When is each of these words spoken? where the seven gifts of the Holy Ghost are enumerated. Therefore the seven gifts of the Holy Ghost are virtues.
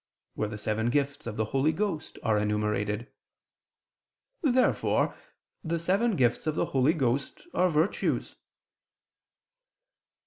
where 0.33 0.47
the 0.49 0.57
seven 0.57 0.89
gifts 0.89 1.27
of 1.27 1.37
the 1.37 1.45
Holy 1.53 1.71
Ghost 1.71 2.17
are 2.23 2.39
enumerated. 2.39 3.05
Therefore 4.41 5.13
the 5.63 5.77
seven 5.77 6.15
gifts 6.15 6.47
of 6.47 6.55
the 6.55 6.65
Holy 6.65 6.93
Ghost 6.93 7.43
are 7.53 7.69
virtues. 7.69 8.35